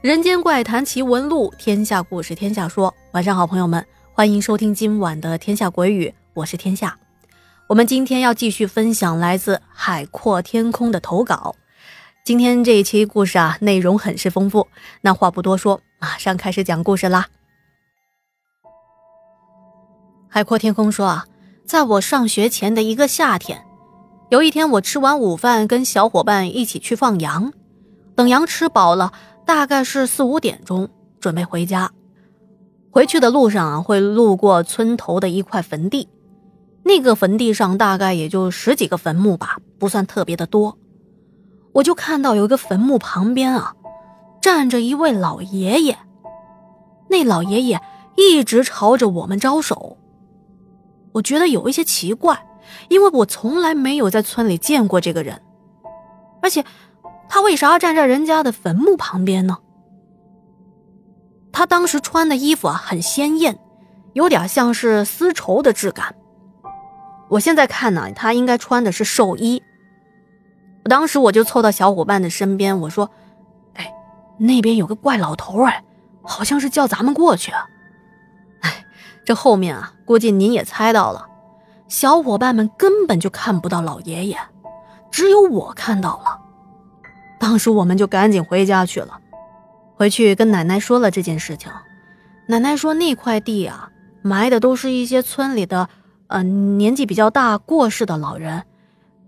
[0.00, 2.94] 人间怪谈奇闻录，天下故事天下说。
[3.10, 6.96] 晚上好，朋友们，欢迎收听今晚的《天下鬼语》，我是天下。
[7.66, 11.56] 我们今天要继续分享来自海阔天空的投稿。
[12.24, 14.68] 今天这一期故事啊，内容很是丰富。
[15.00, 17.26] 那话不多说，马上开始讲故事啦。
[20.28, 21.26] 海阔天空说啊，
[21.66, 23.66] 在我上学前的一个夏天，
[24.30, 27.52] 有一天我吃完午饭，跟小伙伴一起去放羊，
[28.14, 29.12] 等羊吃饱了。
[29.48, 31.90] 大概是四五点钟，准备回家。
[32.90, 36.10] 回去的路上啊，会路过村头的一块坟地。
[36.82, 40.76] 那个坟地上大概也就十几个坟墓吧，不算特别的多。
[41.72, 43.74] 我就看到有一个坟墓旁边啊，
[44.42, 45.98] 站着一位老爷爷。
[47.08, 47.80] 那老爷爷
[48.16, 49.96] 一直朝着我们招手。
[51.12, 52.46] 我觉得有一些奇怪，
[52.90, 55.40] 因为我从来没有在村里见过这个人，
[56.42, 56.62] 而且。
[57.28, 59.58] 他为啥站在人家的坟墓旁边呢？
[61.52, 63.58] 他当时穿的衣服啊很鲜艳，
[64.12, 66.14] 有点像是丝绸的质感。
[67.30, 69.62] 我现在看呢，他应该穿的是寿衣。
[70.84, 73.10] 当时我就凑到小伙伴的身边，我说
[73.74, 73.92] ：“哎，
[74.38, 75.84] 那边有个怪老头哎，
[76.22, 77.52] 好像是叫咱们过去。”
[78.62, 78.86] 哎，
[79.24, 81.26] 这后面啊，估计您也猜到了，
[81.88, 84.38] 小伙伴们根本就看不到老爷爷，
[85.10, 86.47] 只有我看到了。
[87.38, 89.20] 当时我们就赶紧回家去了，
[89.96, 91.70] 回去跟奶奶说了这件事情。
[92.48, 93.90] 奶奶说那块地啊，
[94.22, 95.88] 埋的都是一些村里的，
[96.28, 98.64] 呃，年纪比较大过世的老人，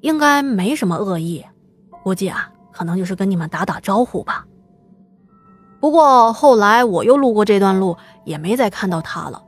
[0.00, 1.44] 应该没什么恶意，
[2.02, 4.46] 估计啊，可能就是跟你们打打招呼吧。
[5.80, 9.42] 不过后来我又路过这段路，也没再看到他了。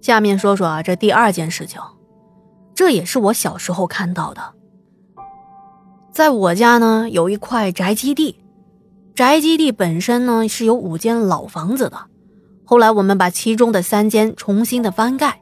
[0.00, 1.80] 下面说说啊，这第二件事情，
[2.74, 4.40] 这也是我小时候看到的。
[6.18, 8.40] 在我家呢，有一块宅基地，
[9.14, 11.96] 宅基地本身呢是有五间老房子的，
[12.64, 15.40] 后来我们把其中的三间重新的翻盖，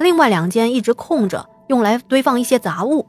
[0.00, 3.06] 另外两间一直空着，用来堆放一些杂物。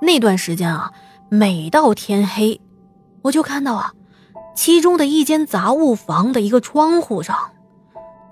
[0.00, 0.90] 那段时间啊，
[1.28, 2.62] 每到天黑，
[3.20, 3.92] 我就看到啊，
[4.54, 7.36] 其中的一间杂物房的一个窗户上，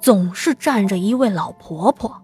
[0.01, 2.23] 总是站着一位老婆婆。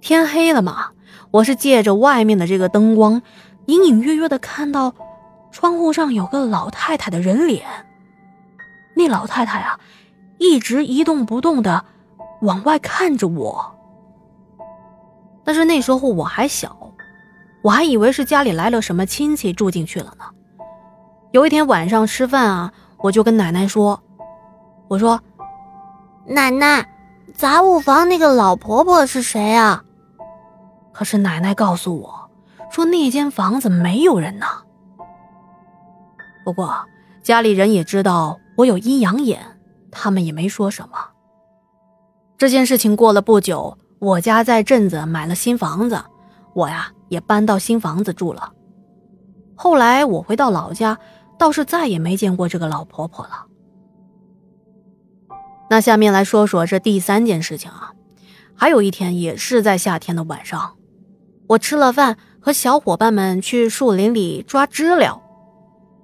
[0.00, 0.92] 天黑了嘛，
[1.32, 3.20] 我是借着外面的这个灯光。
[3.70, 4.92] 隐隐约约的看到
[5.52, 7.64] 窗户上有个老太太的人脸，
[8.96, 9.78] 那老太太啊，
[10.38, 11.84] 一直一动不动的
[12.40, 13.76] 往外看着我。
[15.44, 16.76] 但是那时候我还小，
[17.62, 20.24] 我还以为是家里来了什么亲戚住进去了呢。
[21.30, 24.02] 有一天晚上吃饭啊，我就跟奶奶说
[24.90, 25.20] ：“我说，
[26.26, 26.84] 奶奶，
[27.36, 29.84] 杂物房那个老婆婆是谁啊？”
[30.90, 32.19] 可是奶奶告诉我。
[32.70, 34.46] 说那间房子没有人呢。
[36.44, 36.86] 不过
[37.22, 39.58] 家里人也知道我有阴阳眼，
[39.90, 40.96] 他们也没说什么。
[42.38, 46.02] 这件事情过了不久，我家在镇子买了新房子，
[46.54, 48.52] 我呀也搬到新房子住了。
[49.54, 50.98] 后来我回到老家，
[51.38, 53.46] 倒是再也没见过这个老婆婆了。
[55.68, 57.92] 那下面来说说这第三件事情啊，
[58.54, 60.76] 还有一天也是在夏天的晚上，
[61.50, 62.16] 我吃了饭。
[62.42, 65.20] 和小伙伴们去树林里抓知了，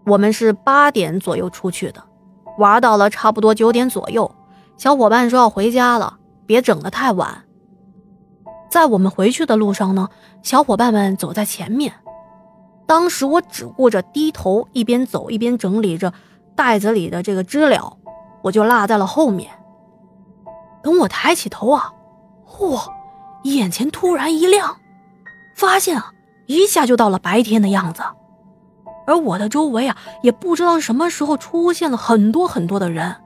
[0.04, 2.04] 我们是八点左右出去的，
[2.58, 4.30] 玩到了差不多九点左右。
[4.76, 7.44] 小伙伴说要回家了，别整得太晚。
[8.70, 10.10] 在我们回去的路上呢，
[10.42, 11.90] 小伙伴们走在前面，
[12.84, 16.12] 当时我只顾着低头，一边走一边整理着
[16.54, 17.96] 袋子里的这个知了，
[18.42, 19.50] 我就落在了后面。
[20.82, 21.94] 等我抬起头啊，
[22.46, 22.78] 嚯，
[23.44, 24.76] 眼前突然一亮，
[25.56, 26.12] 发现啊。
[26.48, 28.04] 一下就到了白天的样子，
[29.04, 33.16] 而我的周围啊，也不知道什么时候出现了很多很多的人。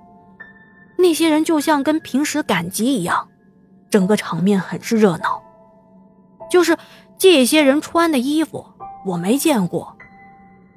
[0.97, 3.29] 那些人就像跟平时赶集一样，
[3.91, 5.43] 整个场面很是热闹。
[6.51, 6.79] 就是
[7.19, 8.65] 这些人穿的衣服
[9.05, 9.95] 我没见过，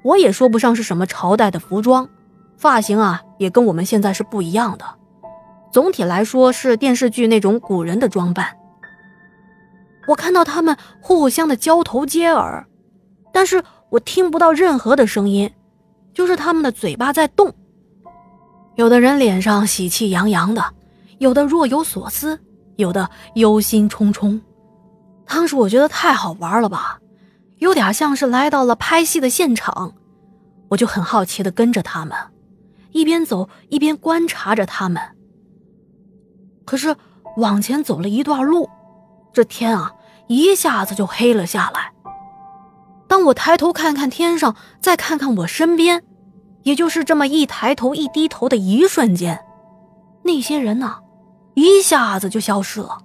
[0.03, 2.09] 我也说不上是什么朝代的服装，
[2.57, 4.83] 发型啊也跟我们现在是不一样的。
[5.71, 8.57] 总体来说是电视剧那种古人的装扮。
[10.05, 12.67] 我看到他们互相的交头接耳，
[13.31, 15.51] 但是我听不到任何的声音，
[16.13, 17.53] 就是他们的嘴巴在动。
[18.75, 20.63] 有的人脸上喜气洋洋的，
[21.19, 22.39] 有的若有所思，
[22.75, 24.39] 有的忧心忡忡。
[25.25, 26.99] 当时我觉得太好玩了吧，
[27.59, 29.93] 有点像是来到了拍戏的现场，
[30.69, 32.17] 我就很好奇的跟着他们，
[32.91, 35.01] 一边走一边观察着他们。
[36.65, 36.95] 可是
[37.37, 38.69] 往前走了一段路。
[39.33, 39.93] 这天啊，
[40.27, 41.91] 一下子就黑了下来。
[43.07, 46.03] 当我抬头看看天上，再看看我身边，
[46.63, 49.43] 也就是这么一抬头一低头的一瞬间，
[50.23, 50.99] 那些人呢，
[51.55, 52.99] 一下子就消失了。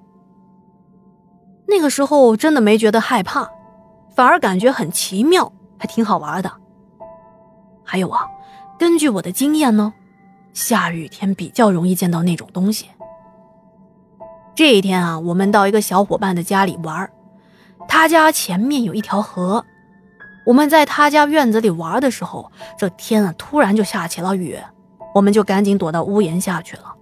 [1.66, 3.48] 那个时候真的没觉得害怕，
[4.14, 6.52] 反而感觉很奇妙，还挺好玩的。
[7.84, 8.26] 还有啊，
[8.78, 9.92] 根据我的经验呢，
[10.52, 12.86] 下雨天比较容易见到那种东西。
[14.58, 17.08] 这一天啊，我们到一个小伙伴的家里玩，
[17.86, 19.64] 他家前面有一条河。
[20.44, 24.58] 我们在他家院子里玩的时候，这天啊突然就下起了雨，
[25.14, 26.92] 我们就赶紧躲到屋檐下去了。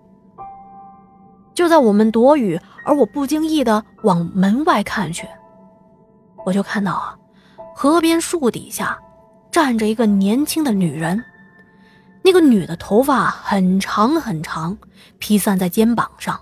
[1.55, 5.27] 就在我们躲雨，而我不经意的往门外看去，
[6.45, 7.17] 我就看到啊，
[7.75, 8.99] 河边树底下
[9.51, 11.25] 站着一个年轻的女人。
[12.23, 14.77] 那个女的头发很长很长，
[15.19, 16.39] 披散在肩膀上，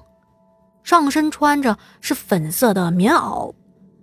[0.85, 3.53] 上身穿着是粉色的棉袄，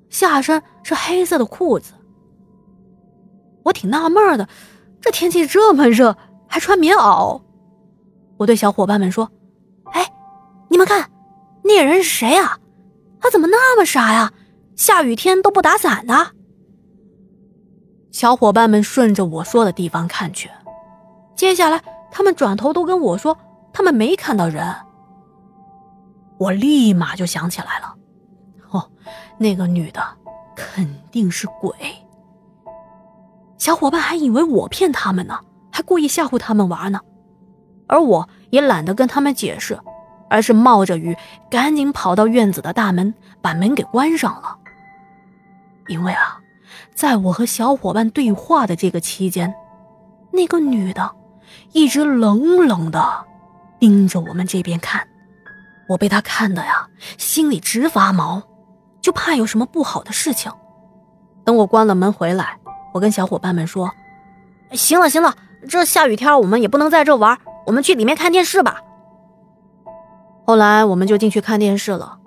[0.10, 1.94] 下身是黑色的裤子。
[3.64, 4.50] 我挺纳闷的，
[5.00, 6.18] 这天气这么热，
[6.48, 7.40] 还穿棉袄。
[8.38, 9.32] 我对小伙伴们说
[9.94, 10.12] ：“哎，
[10.70, 11.12] 你们看，
[11.64, 12.58] 那人是谁啊？
[13.20, 14.34] 他怎么那么傻呀？
[14.76, 16.32] 下雨天都不打伞的。”
[18.12, 20.50] 小伙伴们顺着我说的地方看去，
[21.36, 21.80] 接下来
[22.10, 23.38] 他们转头都跟我说，
[23.72, 24.76] 他们没看到人。
[26.42, 27.96] 我立马就想起来了，
[28.72, 28.90] 哦，
[29.38, 30.02] 那个女的
[30.56, 31.72] 肯定是鬼。
[33.60, 35.40] 小伙伴还以为我骗他们呢，
[35.72, 37.00] 还故意吓唬他们玩呢，
[37.86, 39.80] 而我也懒得跟他们解释，
[40.32, 41.16] 而是冒着雨
[41.48, 44.58] 赶紧跑到院子的大门，把门给关上了。
[45.90, 46.42] 因为啊，
[46.96, 49.54] 在我和小伙伴对话的这个期间，
[50.32, 51.12] 那个女的
[51.74, 53.28] 一直冷冷的
[53.78, 55.08] 盯着我们这边看，
[55.92, 58.44] 我被他看的呀，心里直发毛，
[59.02, 60.52] 就怕有什么不好的事情。
[61.44, 62.58] 等我关了门回来。
[62.94, 63.92] 我跟小伙伴们说
[64.72, 65.36] ：“行了行了，
[65.70, 68.82] 这下雨天我们也不能在这玩，我们去里面看电视吧。”
[70.46, 72.20] 后来我们就进去看电视了。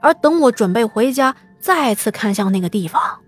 [0.00, 3.20] 而等我准备回家，再次看向那个地方，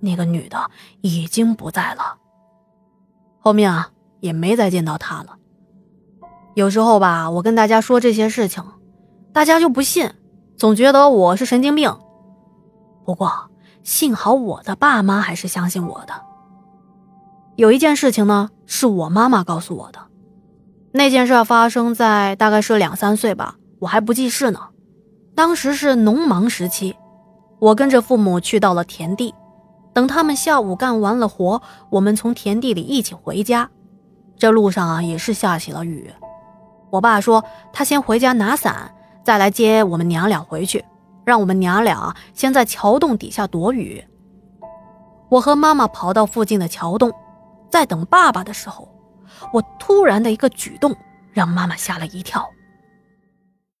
[0.00, 0.70] 那个女的
[1.02, 2.16] 已经不在了。
[3.40, 3.90] 后面啊，
[4.20, 5.36] 也没再见到她了。
[6.54, 8.64] 有时候吧，我跟大家说这些事情，
[9.36, 10.10] 大家就不信，
[10.56, 11.94] 总觉得我是神经病。
[13.04, 13.30] 不过。
[13.82, 16.14] 幸好我的爸妈还是相信我的。
[17.54, 20.00] 有一件事情呢，是我妈妈告诉我的。
[20.90, 24.58] 那件事发生在大概是两三岁吧，我还不记事呢。
[25.36, 26.96] 当时是农忙时期，
[27.60, 29.32] 我跟着父母去到了田地。
[29.92, 33.70] 等他们下午干完了活，我们从田地里一起回家。
[34.36, 36.10] 这路上啊，也是下起了雨。
[36.90, 38.92] 我爸说他先回家拿伞，
[39.26, 40.84] 再来接我们娘俩回去。
[41.24, 44.04] 让我们娘俩先在桥洞底下躲雨。
[45.28, 47.12] 我和妈妈跑到附近的桥洞，
[47.68, 48.88] 在等爸爸的时候，
[49.52, 50.94] 我突然的一个举动
[51.32, 52.48] 让妈妈吓了一跳。